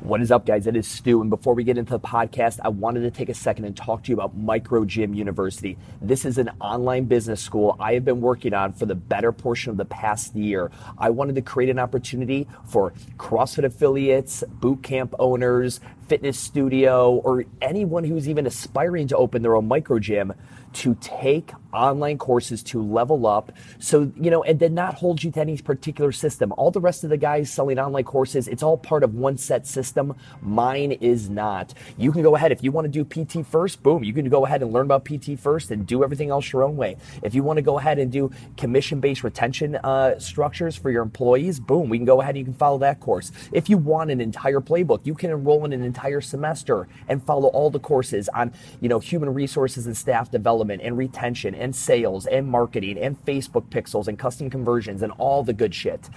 [0.00, 0.66] What is up, guys?
[0.68, 1.20] It is Stu.
[1.20, 4.04] And before we get into the podcast, I wanted to take a second and talk
[4.04, 5.78] to you about Micro Gym University.
[6.00, 9.70] This is an online business school I have been working on for the better portion
[9.70, 10.70] of the past year.
[10.96, 17.44] I wanted to create an opportunity for CrossFit affiliates, boot camp owners, fitness studio, or
[17.60, 20.32] anyone who's even aspiring to open their own micro gym
[20.76, 23.50] to take online courses to level up.
[23.78, 26.52] So you know and then not hold you to any particular system.
[26.56, 29.66] All the rest of the guys selling online courses it's all part of one set
[29.66, 30.14] system.
[30.42, 31.72] Mine is not.
[31.96, 32.52] You can go ahead.
[32.52, 35.04] If you want to do pt first boom you can go ahead and learn about
[35.04, 36.96] pt first and do everything else your own way.
[37.22, 41.02] If you want to go ahead and do commission based retention uh, structures for your
[41.02, 43.32] employees boom we can go ahead and you can follow that course.
[43.52, 47.48] If you want an entire playbook you can enroll in an entire semester and follow
[47.48, 52.26] all the courses on you know human resources and staff development and retention and sales
[52.26, 56.10] and marketing and Facebook pixels and custom conversions and all the good shit.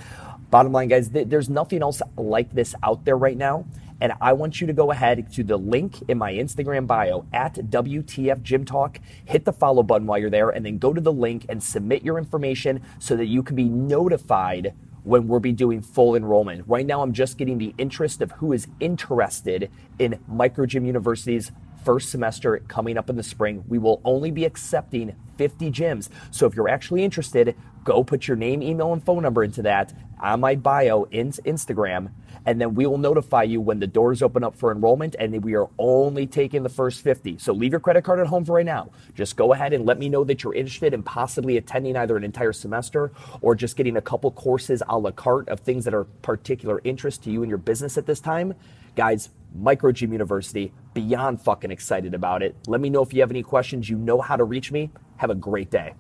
[0.52, 3.66] Bottom line, guys, th- there's nothing else like this out there right now.
[4.02, 7.56] And I want you to go ahead to the link in my Instagram bio at
[7.56, 9.00] WTF Gym Talk.
[9.26, 12.04] Hit the follow button while you're there, and then go to the link and submit
[12.04, 16.68] your information so that you can be notified when we'll be doing full enrollment.
[16.68, 21.52] Right now, I'm just getting the interest of who is interested in Micro Gym University's
[21.84, 23.64] first semester coming up in the spring.
[23.68, 26.10] We will only be accepting 50 gyms.
[26.32, 29.94] So if you're actually interested, go put your name, email, and phone number into that
[30.22, 32.12] on my bio in Instagram,
[32.46, 35.16] and then we will notify you when the doors open up for enrollment.
[35.20, 37.38] And we are only taking the first 50.
[37.38, 38.92] So leave your credit card at home for right now.
[39.16, 42.24] Just go ahead and let me know that you're interested in possibly attending either an
[42.24, 46.06] entire semester or just getting a couple courses a la carte of things that are
[46.06, 48.54] particular interest to you and your business at this time.
[48.96, 52.56] Guys, Micro Gym University, beyond fucking excited about it.
[52.68, 53.90] Let me know if you have any questions.
[53.90, 54.92] You know how to reach me.
[55.18, 55.94] Have a great day.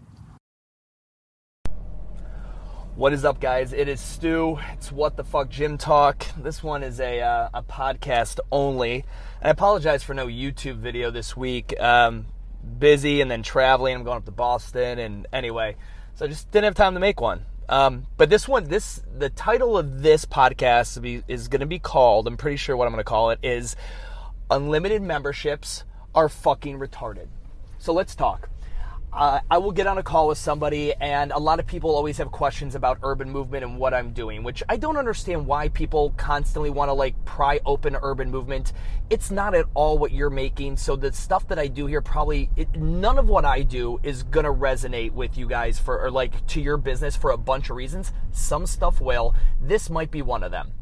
[2.99, 3.71] What is up, guys?
[3.71, 4.59] It is Stu.
[4.73, 6.25] It's What the Fuck Gym Talk.
[6.35, 9.05] This one is a, uh, a podcast only.
[9.39, 11.79] And I apologize for no YouTube video this week.
[11.79, 12.25] Um,
[12.77, 13.95] busy and then traveling.
[13.95, 14.99] I'm going up to Boston.
[14.99, 15.77] And anyway,
[16.15, 17.45] so I just didn't have time to make one.
[17.69, 22.27] Um, but this one, this the title of this podcast is going to be called.
[22.27, 23.77] I'm pretty sure what I'm going to call it is
[24.51, 27.29] "Unlimited Memberships Are Fucking Retarded."
[27.77, 28.49] So let's talk
[29.11, 32.17] uh, I will get on a call with somebody, and a lot of people always
[32.19, 36.13] have questions about urban movement and what I'm doing, which I don't understand why people
[36.15, 38.73] constantly want to like pry open urban movement.
[39.09, 40.77] It's not at all what you're making.
[40.77, 44.21] So the stuff that I do here probably it, none of what I do is
[44.21, 47.75] gonna resonate with you guys for or like to your business for a bunch of
[47.75, 48.11] reasons.
[48.31, 49.33] Some stuff will.
[49.59, 50.73] This might be one of them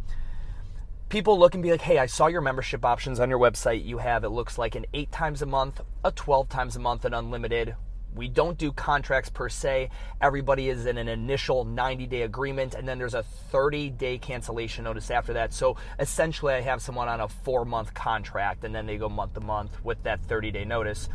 [1.10, 3.86] people look and be like, hey, I saw your membership options on your website.
[3.86, 7.06] You have, it looks like an eight times a month, a 12 times a month,
[7.06, 7.76] an unlimited.
[8.16, 9.90] We don't do contracts per se.
[10.22, 14.84] Everybody is in an initial 90 day agreement, and then there's a 30 day cancellation
[14.84, 15.54] notice after that.
[15.54, 19.34] So essentially, I have someone on a four month contract, and then they go month
[19.36, 21.10] to month with that 30 day notice.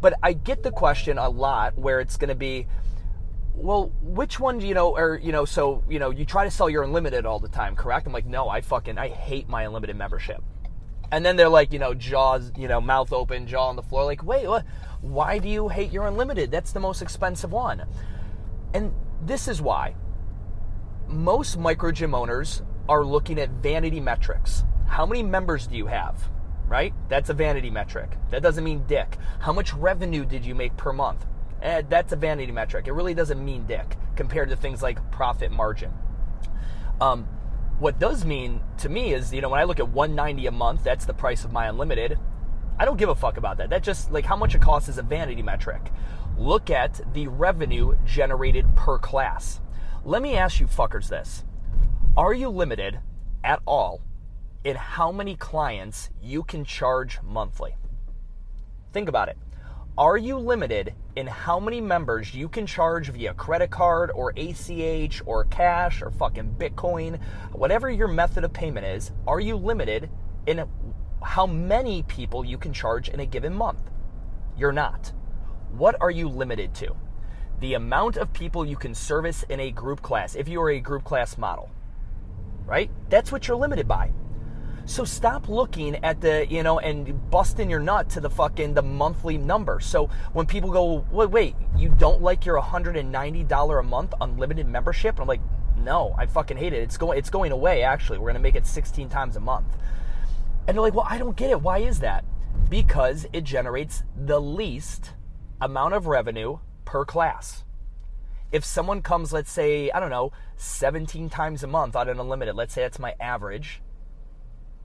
[0.00, 2.66] But I get the question a lot where it's going to be,
[3.54, 6.50] well, which one do you know, or, you know, so, you know, you try to
[6.50, 8.06] sell your unlimited all the time, correct?
[8.06, 10.42] I'm like, no, I fucking, I hate my unlimited membership.
[11.12, 14.04] And then they're like, you know, jaws, you know, mouth open, jaw on the floor,
[14.04, 14.64] like, wait, what?
[15.02, 16.50] Why do you hate your unlimited?
[16.50, 17.86] That's the most expensive one.
[18.74, 19.94] And this is why.
[21.08, 24.64] Most micro gym owners are looking at vanity metrics.
[24.86, 26.30] How many members do you have?
[26.68, 26.92] Right?
[27.08, 28.10] That's a vanity metric.
[28.30, 29.16] That doesn't mean dick.
[29.40, 31.26] How much revenue did you make per month?
[31.62, 32.86] Eh, that's a vanity metric.
[32.86, 35.92] It really doesn't mean dick compared to things like profit margin.
[37.00, 37.24] Um,
[37.78, 40.84] what does mean to me is, you know, when I look at 190 a month,
[40.84, 42.18] that's the price of my unlimited.
[42.80, 43.68] I don't give a fuck about that.
[43.68, 45.92] That just like how much it costs is a vanity metric.
[46.38, 49.60] Look at the revenue generated per class.
[50.02, 51.44] Let me ask you fuckers this.
[52.16, 53.00] Are you limited
[53.44, 54.00] at all
[54.64, 57.76] in how many clients you can charge monthly?
[58.94, 59.36] Think about it.
[59.98, 65.20] Are you limited in how many members you can charge via credit card or ACH
[65.26, 67.20] or cash or fucking Bitcoin,
[67.52, 69.12] whatever your method of payment is?
[69.26, 70.08] Are you limited
[70.46, 70.64] in
[71.22, 73.90] how many people you can charge in a given month.
[74.56, 75.12] You're not.
[75.72, 76.94] What are you limited to?
[77.60, 80.80] The amount of people you can service in a group class, if you are a
[80.80, 81.70] group class model,
[82.64, 82.90] right?
[83.08, 84.12] That's what you're limited by.
[84.86, 88.82] So stop looking at the, you know, and busting your nut to the fucking the
[88.82, 89.78] monthly number.
[89.78, 95.20] So when people go, wait, wait, you don't like your $190 a month unlimited membership?
[95.20, 95.42] I'm like,
[95.76, 96.82] no, I fucking hate it.
[96.82, 97.82] It's going, it's going away.
[97.82, 99.76] Actually, we're gonna make it 16 times a month.
[100.70, 101.60] And they're like, well, I don't get it.
[101.60, 102.24] Why is that?
[102.68, 105.14] Because it generates the least
[105.60, 107.64] amount of revenue per class.
[108.52, 112.54] If someone comes, let's say, I don't know, 17 times a month on an unlimited,
[112.54, 113.82] let's say that's my average,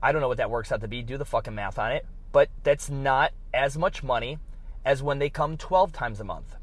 [0.02, 1.02] I don't know what that works out to be.
[1.02, 2.04] Do the fucking math on it.
[2.32, 4.38] But that's not as much money
[4.84, 6.56] as when they come 12 times a month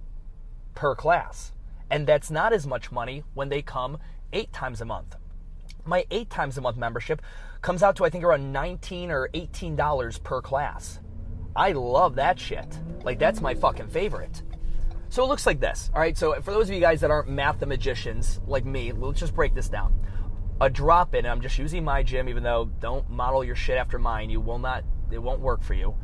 [0.75, 1.53] per class.
[1.89, 3.99] And that's not as much money when they come
[4.33, 5.15] eight times a month.
[5.85, 7.21] My eight times a month membership
[7.61, 10.99] comes out to, I think, around 19 or $18 per class.
[11.55, 12.79] I love that shit.
[13.03, 14.43] Like, that's my fucking favorite.
[15.09, 15.91] So it looks like this.
[15.93, 19.35] All right, so for those of you guys that aren't mathematicians like me, let's just
[19.35, 19.93] break this down.
[20.61, 23.99] A drop in, I'm just using my gym, even though don't model your shit after
[23.99, 24.29] mine.
[24.29, 25.95] You will not, it won't work for you.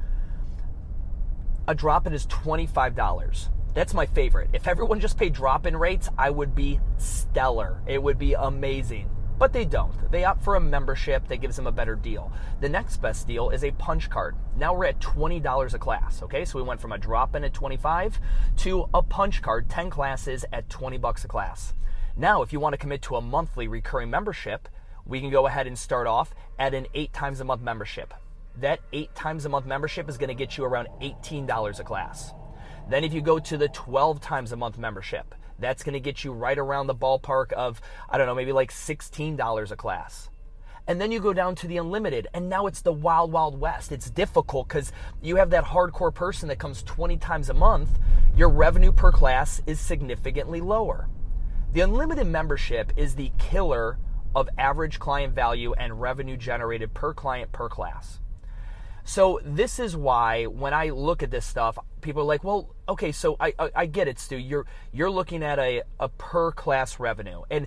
[1.67, 3.49] A drop in is $25.
[3.73, 4.49] That's my favorite.
[4.53, 7.81] If everyone just paid drop in rates, I would be stellar.
[7.87, 9.09] It would be amazing.
[9.39, 10.12] But they don't.
[10.12, 12.30] They opt for a membership that gives them a better deal.
[12.59, 14.36] The next best deal is a punch card.
[14.57, 16.44] Now we're at $20 a class, okay?
[16.44, 18.19] So we went from a drop in at 25
[18.57, 21.74] to a punch card, 10 classes at 20 bucks a class.
[22.18, 24.68] Now, if you want to commit to a monthly recurring membership,
[25.06, 28.13] we can go ahead and start off at an 8 times a month membership.
[28.57, 32.33] That 8 times a month membership is going to get you around $18 a class.
[32.89, 36.23] Then if you go to the 12 times a month membership, that's going to get
[36.23, 40.29] you right around the ballpark of, I don't know, maybe like $16 a class.
[40.88, 43.91] And then you go down to the unlimited, and now it's the wild, wild west.
[43.91, 44.91] It's difficult because
[45.21, 48.00] you have that hardcore person that comes 20 times a month.
[48.35, 51.07] Your revenue per class is significantly lower.
[51.73, 54.00] The unlimited membership is the killer
[54.35, 58.19] of average client value and revenue generated per client per class.
[59.09, 63.11] So this is why when I look at this stuff, people are like, "Well, okay,
[63.11, 64.38] so I I, I get it, Stu.
[64.38, 67.65] You're you're looking at a a per class revenue, and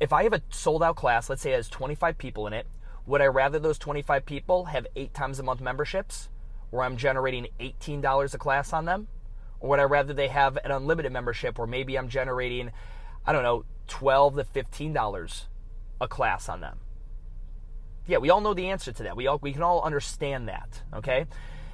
[0.00, 2.66] if I have a sold out class, let's say it has 25 people in it,
[3.06, 6.28] would I rather those 25 people have eight times a month memberships,
[6.70, 9.06] where I'm generating $18 a class on them,
[9.60, 12.72] or would I rather they have an unlimited membership, where maybe I'm generating,
[13.24, 15.46] I don't know, 12 to 15 dollars
[16.00, 16.80] a class on them?
[18.06, 19.16] Yeah, we all know the answer to that.
[19.16, 20.82] We all we can all understand that.
[20.94, 21.26] Okay.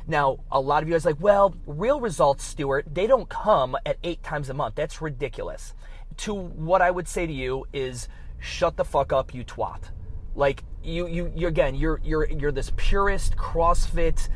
[0.08, 3.96] Now, a lot of you guys like, well, real results, Stuart, they don't come at
[4.04, 4.76] eight times a month.
[4.76, 5.74] That's ridiculous.
[6.18, 8.08] To what I would say to you is,
[8.38, 9.90] shut the fuck up, you twat.
[10.36, 14.28] Like you, you, you again, you're you're you're this purist CrossFit,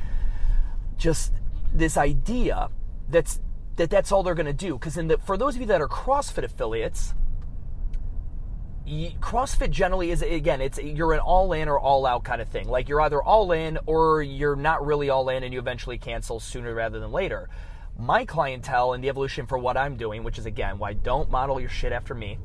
[0.97, 1.35] just
[1.73, 2.69] this idea
[3.09, 3.41] that's
[3.77, 4.75] that that's all they're going to do.
[4.75, 7.15] Because in the for those of you that are CrossFit affiliates,
[8.91, 12.69] CrossFit generally is again, it's you're an all in or all out kind of thing.
[12.69, 16.41] Like you're either all in or you're not really all in and you eventually cancel
[16.41, 17.49] sooner rather than later.
[17.97, 21.61] My clientele and the evolution for what I'm doing, which is again why don't model
[21.61, 22.39] your shit after me,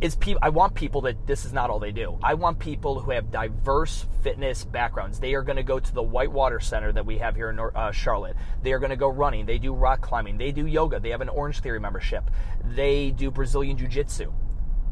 [0.00, 2.16] is people I want people that this is not all they do.
[2.22, 5.18] I want people who have diverse fitness backgrounds.
[5.18, 7.90] They are going to go to the Whitewater Center that we have here in uh,
[7.90, 8.36] Charlotte.
[8.62, 9.44] They are going to go running.
[9.44, 10.38] They do rock climbing.
[10.38, 11.00] They do yoga.
[11.00, 12.30] They have an Orange Theory membership.
[12.64, 14.32] They do Brazilian Jiu Jitsu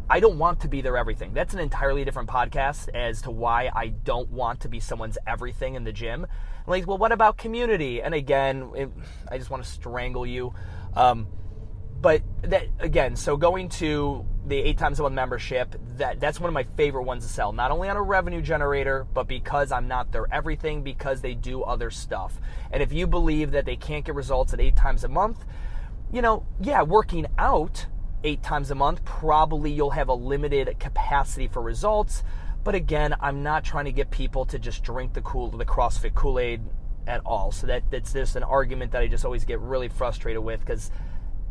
[0.09, 1.33] I don't want to be their everything.
[1.35, 5.75] That's an entirely different podcast as to why I don't want to be someone's everything
[5.75, 6.27] in the gym.
[6.67, 8.01] like, well, what about community?
[8.01, 8.91] And again, it,
[9.31, 10.55] I just want to strangle you.
[10.95, 11.27] Um,
[12.01, 16.49] but that again, so going to the eight times a month membership, that that's one
[16.49, 17.53] of my favorite ones to sell.
[17.53, 21.63] Not only on a revenue generator, but because I'm not their everything, because they do
[21.63, 22.39] other stuff.
[22.71, 25.45] And if you believe that they can't get results at eight times a month,
[26.13, 27.87] you know, yeah, working out
[28.25, 32.23] eight times a month, probably you'll have a limited capacity for results.
[32.65, 36.15] But again, I'm not trying to get people to just drink the cool the CrossFit
[36.15, 36.63] Kool-Aid
[37.07, 37.53] at all.
[37.53, 40.91] So that that's just an argument that I just always get really frustrated with because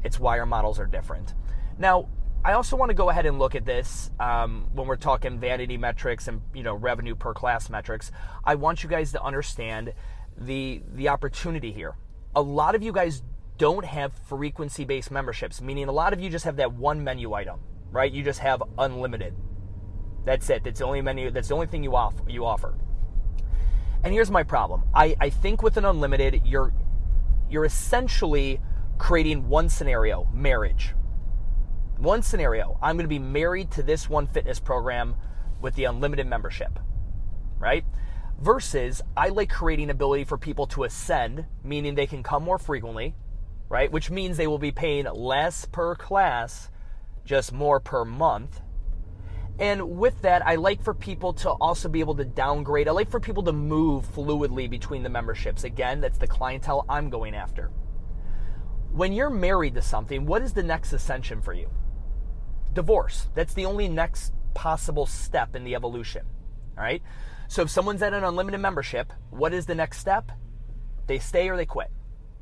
[0.04, 1.34] it's why our models are different.
[1.78, 2.10] Now,
[2.44, 5.78] I also want to go ahead and look at this um, when we're talking vanity
[5.78, 8.12] metrics and you know revenue per class metrics.
[8.44, 9.94] I want you guys to understand
[10.38, 11.96] the the opportunity here.
[12.36, 13.24] A lot of you guys
[13.58, 17.34] don't have frequency based memberships, meaning a lot of you just have that one menu
[17.34, 17.60] item,
[17.92, 18.12] right?
[18.12, 19.36] You just have unlimited.
[20.26, 20.64] That's it.
[20.64, 22.76] That's the only menu, that's the only thing you offer you offer.
[24.04, 24.84] And here's my problem.
[24.94, 26.74] I, I think with an unlimited, you're
[27.50, 28.60] you're essentially
[28.98, 30.94] creating one scenario, marriage.
[31.98, 32.78] One scenario.
[32.82, 35.16] I'm going to be married to this one fitness program
[35.62, 36.80] with the unlimited membership.
[37.58, 37.86] Right?
[38.40, 43.16] Versus I like creating ability for people to ascend, meaning they can come more frequently,
[43.70, 43.92] right?
[43.92, 46.70] Which means they will be paying less per class,
[47.24, 48.62] just more per month.
[49.58, 52.88] And with that, I like for people to also be able to downgrade.
[52.88, 55.64] I like for people to move fluidly between the memberships.
[55.64, 57.72] Again, that's the clientele I'm going after.
[58.92, 61.70] When you're married to something, what is the next ascension for you?
[62.74, 63.28] Divorce.
[63.34, 66.26] That's the only next possible step in the evolution.
[66.78, 67.02] All right?
[67.48, 70.32] So if someone's at an unlimited membership, what is the next step?
[71.08, 71.92] They stay or they quit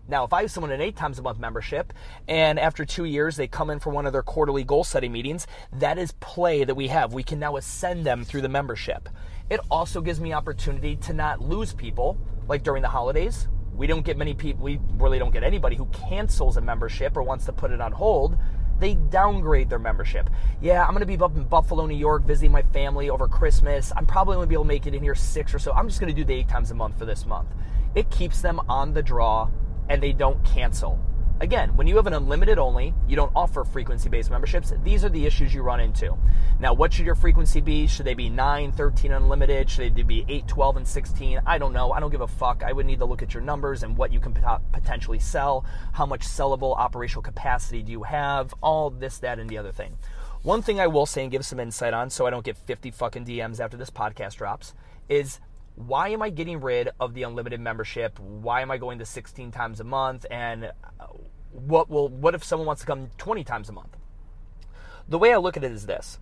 [0.08, 1.94] Now, if I have someone an eight times a month membership
[2.28, 5.48] and after two years they come in for one of their quarterly goal setting meetings,
[5.72, 7.14] that is play that we have.
[7.14, 9.08] We can now ascend them through the membership.
[9.50, 12.18] It also gives me opportunity to not lose people,
[12.50, 13.48] like during the holidays.
[13.76, 17.24] We don't get many people, we really don't get anybody who cancels a membership or
[17.24, 18.38] wants to put it on hold.
[18.80, 20.30] They downgrade their membership.
[20.62, 23.94] Yeah, I'm going to be up in Buffalo, New York, visiting my family over Christmas.
[23.96, 25.72] I'm probably going to be able to make it in here six or so.
[25.72, 27.48] I'm just going to do the eight times a month for this month.
[27.96, 29.50] It keeps them on the draw
[29.90, 31.00] and they don't cancel.
[31.42, 35.10] Again, when you have an unlimited only, you don't offer frequency based memberships, these are
[35.10, 36.16] the issues you run into.
[36.60, 37.86] Now, what should your frequency be?
[37.86, 39.70] Should they be 9, 13 unlimited?
[39.70, 41.42] Should they be 8, 12, and 16?
[41.46, 41.92] I don't know.
[41.92, 42.64] I don't give a fuck.
[42.64, 44.34] I would need to look at your numbers and what you can
[44.72, 45.66] potentially sell.
[45.92, 48.54] How much sellable operational capacity do you have?
[48.62, 49.98] All this, that, and the other thing.
[50.44, 52.92] One thing I will say and give some insight on so I don't get 50
[52.92, 54.74] fucking DMs after this podcast drops
[55.10, 55.40] is
[55.76, 58.20] why am I getting rid of the unlimited membership?
[58.20, 60.26] Why am I going to 16 times a month?
[60.30, 61.06] And uh,
[61.52, 63.98] what will what if someone wants to come 20 times a month?
[65.08, 66.20] The way I look at it is this: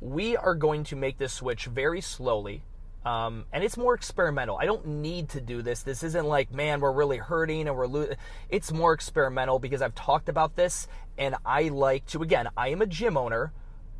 [0.00, 2.62] we are going to make this switch very slowly.
[3.04, 4.58] Um, and it's more experimental.
[4.58, 5.82] I don't need to do this.
[5.84, 8.16] This isn't like, man, we're really hurting and we're losing.
[8.48, 12.82] It's more experimental because I've talked about this and I like to, again, I am
[12.82, 13.52] a gym owner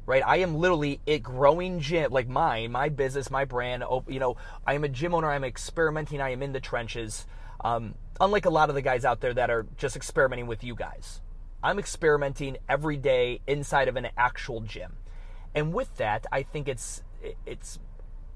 [0.07, 0.23] right?
[0.25, 3.85] I am literally a growing gym, like mine, my business, my brand.
[4.09, 4.37] You know,
[4.67, 5.31] I am a gym owner.
[5.31, 6.21] I'm experimenting.
[6.21, 7.27] I am in the trenches.
[7.63, 10.75] Um, unlike a lot of the guys out there that are just experimenting with you
[10.75, 11.21] guys,
[11.63, 14.97] I'm experimenting every day inside of an actual gym.
[15.55, 17.03] And with that, I think it's
[17.45, 17.79] it's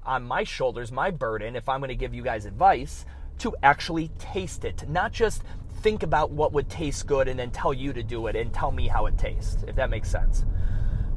[0.03, 3.05] on my shoulders, my burden, if I'm going to give you guys advice,
[3.37, 5.43] to actually taste it, not just
[5.81, 8.71] think about what would taste good and then tell you to do it and tell
[8.71, 10.45] me how it tastes, if that makes sense.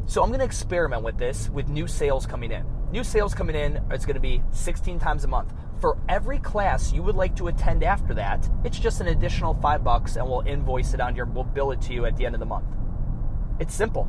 [0.07, 2.65] So I'm going to experiment with this with new sales coming in.
[2.93, 5.55] New sales coming in is going to be 16 times a month.
[5.81, 9.83] For every class you would like to attend after that, it's just an additional five
[9.83, 12.35] bucks and we'll invoice it on your, we'll bill it to you at the end
[12.35, 12.67] of the month.
[13.59, 14.07] It's simple,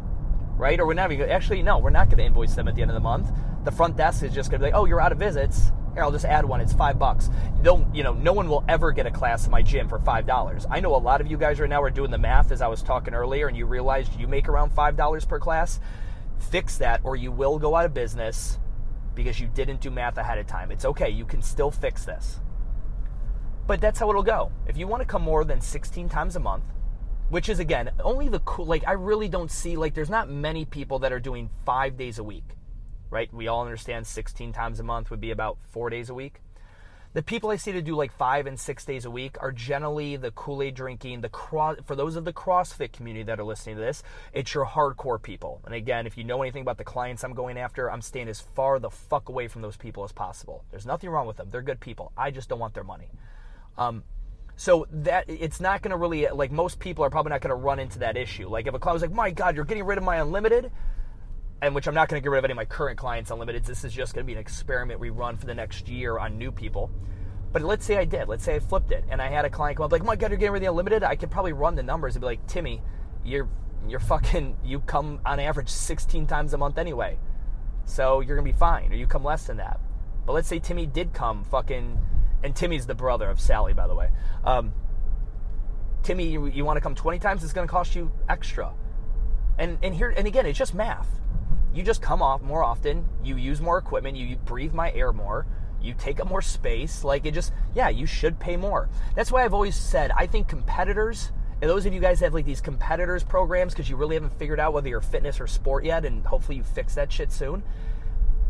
[0.57, 0.77] right?
[0.79, 2.95] Or we're not actually, no, we're not going to invoice them at the end of
[2.95, 3.31] the month.
[3.63, 5.71] The front desk is just going to be like, oh, you're out of visits.
[5.95, 6.59] Here, I'll just add one.
[6.59, 7.29] It's five bucks.
[7.63, 8.13] Don't you know?
[8.13, 10.67] No one will ever get a class in my gym for five dollars.
[10.69, 12.67] I know a lot of you guys right now are doing the math as I
[12.67, 15.79] was talking earlier, and you realized you make around five dollars per class.
[16.51, 18.59] Fix that, or you will go out of business
[19.15, 20.69] because you didn't do math ahead of time.
[20.69, 21.09] It's okay.
[21.09, 22.41] You can still fix this.
[23.65, 24.51] But that's how it'll go.
[24.67, 26.65] If you want to come more than 16 times a month,
[27.29, 30.63] which is again only the cool like i really don't see like there's not many
[30.63, 32.43] people that are doing five days a week
[33.09, 33.33] right?
[33.33, 36.41] We all understand 16 times a month would be about four days a week.
[37.15, 40.17] The people I see to do like five and six days a week are generally
[40.17, 41.77] the Kool Aid drinking, the cross.
[41.85, 45.62] For those of the CrossFit community that are listening to this, it's your hardcore people.
[45.63, 48.41] And again, if you know anything about the clients I'm going after, I'm staying as
[48.41, 50.65] far the fuck away from those people as possible.
[50.71, 52.12] There's nothing wrong with them; they're good people.
[52.17, 53.09] I just don't want their money.
[53.77, 54.03] Um,
[54.57, 57.55] so that it's not going to really like most people are probably not going to
[57.55, 58.50] run into that issue.
[58.50, 60.69] Like if a client was like, "My God, you're getting rid of my unlimited,"
[61.65, 63.65] and which I'm not going to get rid of any of my current clients unlimited.
[63.65, 66.38] This is just going to be an experiment we run for the next year on
[66.38, 66.91] new people.
[67.51, 68.27] But let's say I did.
[68.27, 70.15] Let's say I flipped it, and I had a client come up like, "Oh my
[70.15, 72.27] God, you're getting rid of the unlimited." I could probably run the numbers and be
[72.27, 72.84] like, "Timmy,
[73.24, 73.50] you're
[73.88, 77.17] you're fucking you come on average 16 times a month anyway,
[77.86, 79.79] so you're gonna be fine, or you come less than that."
[80.27, 81.98] But let's say Timmy did come fucking,
[82.43, 84.10] and Timmy's the brother of Sally, by the way.
[84.43, 84.72] Um,
[86.03, 87.43] Timmy, you, you want to come 20 times?
[87.43, 88.72] It's going to cost you extra.
[89.57, 91.07] And and here and again, it's just math
[91.75, 95.46] you just come off more often, you use more equipment, you, breathe my air more,
[95.82, 97.03] you take up more space.
[97.03, 98.89] Like it just, yeah, you should pay more.
[99.13, 102.46] That's why I've always said I think competitors, and those of you guys have like
[102.46, 106.05] these competitors programs because you really haven't figured out whether you're fitness or sport yet,
[106.05, 107.62] and hopefully you fix that shit soon.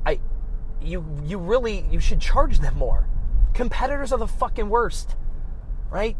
[0.06, 0.20] I,
[0.82, 3.08] you, you really, you should charge them more.
[3.56, 5.16] Competitors are the fucking worst,
[5.90, 6.16] right?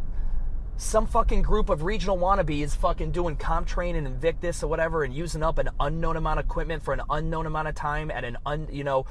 [0.78, 5.42] Some fucking group of regional wannabes fucking doing CompTrain and Invictus or whatever and using
[5.42, 8.68] up an unknown amount of equipment for an unknown amount of time at an un,
[8.72, 9.06] you know,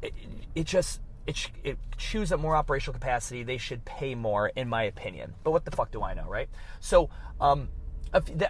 [0.00, 0.12] it,
[0.54, 3.42] it just, it, it chews up more operational capacity.
[3.42, 5.34] They should pay more, in my opinion.
[5.42, 6.48] But what the fuck do I know, right?
[6.80, 7.68] So, um,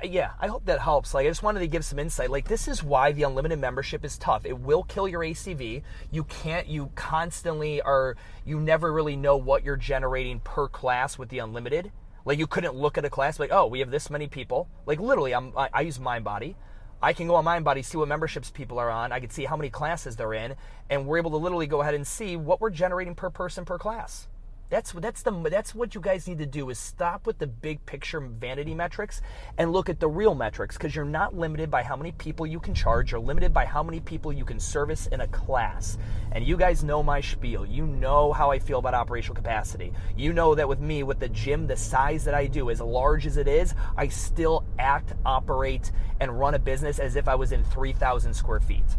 [0.02, 1.14] yeah, I hope that helps.
[1.14, 2.30] Like, I just wanted to give some insight.
[2.30, 4.44] Like, this is why the unlimited membership is tough.
[4.44, 5.82] It will kill your ACV.
[6.10, 11.28] You can't, you constantly are, you never really know what you're generating per class with
[11.28, 11.92] the unlimited.
[12.24, 14.68] Like you couldn't look at a class like, oh, we have this many people.
[14.86, 16.54] Like literally, I'm, I, I use MindBody.
[17.02, 19.10] I can go on MindBody, see what memberships people are on.
[19.10, 20.54] I can see how many classes they're in,
[20.88, 23.76] and we're able to literally go ahead and see what we're generating per person per
[23.76, 24.28] class.
[24.72, 27.84] That's that's the that's what you guys need to do is stop with the big
[27.84, 29.20] picture vanity metrics
[29.58, 32.58] and look at the real metrics because you're not limited by how many people you
[32.58, 33.12] can charge.
[33.12, 35.98] You're limited by how many people you can service in a class.
[36.32, 37.66] And you guys know my spiel.
[37.66, 39.92] You know how I feel about operational capacity.
[40.16, 43.26] You know that with me, with the gym, the size that I do, as large
[43.26, 47.52] as it is, I still act, operate, and run a business as if I was
[47.52, 48.96] in 3,000 square feet.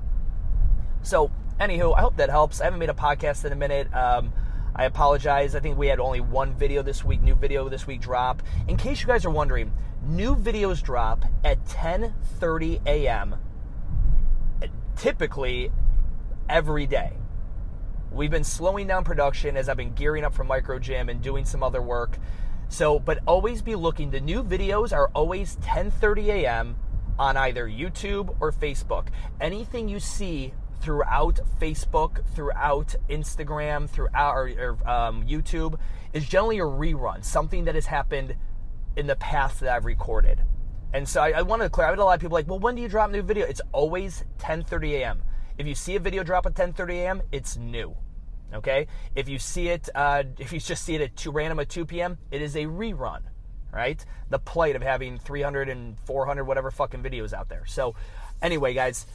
[1.02, 2.62] So, anywho, I hope that helps.
[2.62, 3.92] I haven't made a podcast in a minute.
[3.92, 4.32] Um,
[4.76, 5.56] I apologize.
[5.56, 8.42] I think we had only one video this week, new video this week drop.
[8.68, 9.72] In case you guys are wondering,
[10.04, 13.36] new videos drop at 10:30 a.m.
[14.96, 15.72] typically
[16.50, 17.14] every day.
[18.12, 21.46] We've been slowing down production as I've been gearing up for micro gym and doing
[21.46, 22.18] some other work.
[22.70, 24.10] So, but always be looking.
[24.10, 26.78] The new videos are always 10:30 a.m.
[27.20, 29.10] on either YouTube or Facebook.
[29.40, 30.54] Anything you see
[30.84, 35.80] throughout Facebook, throughout Instagram, throughout or, or um, YouTube
[36.12, 38.36] is generally a rerun, something that has happened
[38.98, 40.42] in the past that I've recorded.
[40.94, 41.88] And so I, I want to clear.
[41.88, 43.46] I had a lot of people like, well, when do you drop new video?
[43.46, 45.24] It's always 10:30 a.m.
[45.58, 47.96] If you see a video drop at 10:30 a.m., it's new.
[48.54, 48.88] Okay.
[49.16, 51.86] If you see it, uh, if you just see it at two random at 2
[51.86, 53.22] p.m., it is a rerun.
[53.72, 54.06] Right?
[54.30, 57.66] The plight of having 300 and 400 whatever fucking videos out there.
[57.66, 57.96] So,
[58.42, 59.08] anyway, guys.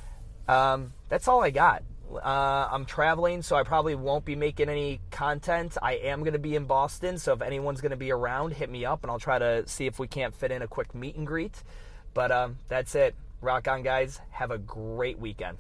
[0.49, 1.83] Um, that's all I got.
[2.13, 5.77] Uh, I'm traveling, so I probably won't be making any content.
[5.83, 8.71] I am going to be in Boston, so if anyone's going to be around, hit
[8.71, 11.17] me up and I'll try to see if we can't fit in a quick meet
[11.17, 11.63] and greet.
[12.15, 13.15] But um, that's it.
[13.43, 14.21] Rock on, guys.
[14.31, 15.59] Have a great weekend.